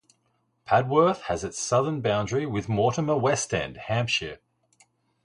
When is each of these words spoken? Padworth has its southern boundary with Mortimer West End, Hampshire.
Padworth 0.65 1.21
has 1.25 1.43
its 1.43 1.59
southern 1.59 2.01
boundary 2.01 2.47
with 2.47 2.67
Mortimer 2.67 3.15
West 3.15 3.53
End, 3.53 3.77
Hampshire. 3.77 4.39